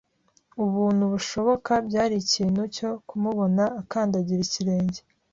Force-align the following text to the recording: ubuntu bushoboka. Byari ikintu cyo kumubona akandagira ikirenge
ubuntu 0.63 1.03
bushoboka. 1.13 1.71
Byari 1.87 2.15
ikintu 2.23 2.61
cyo 2.75 2.89
kumubona 3.07 3.63
akandagira 3.81 4.41
ikirenge 4.47 4.99